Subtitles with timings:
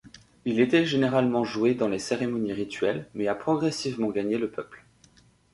[0.45, 4.83] Il était généralement joué dans les cérémonies rituelles mais a progressivement gagné le peuple.